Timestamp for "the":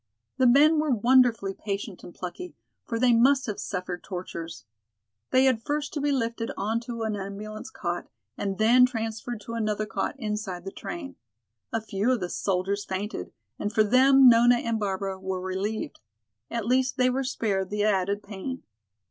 0.39-0.47, 10.65-10.71, 12.19-12.29, 17.69-17.83